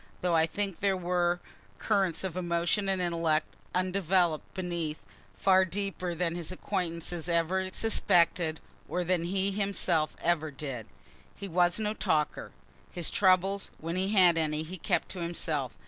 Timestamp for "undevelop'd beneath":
3.75-5.05